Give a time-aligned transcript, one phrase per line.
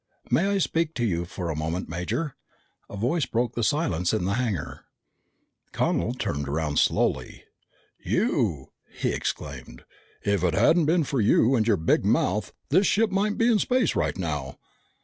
[0.31, 2.35] "May I speak to you a moment, Major?"
[2.89, 4.85] a voice broke the silence in the hangar.
[5.73, 7.43] Connel turned around slowly.
[7.99, 9.83] "You!" he exclaimed.
[10.25, 13.59] "If it hadn't been for you and your big mouth, this ship might be in
[13.59, 14.57] space right now!"